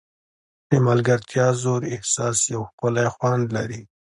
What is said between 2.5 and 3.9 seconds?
یو ښکلی خوند لري.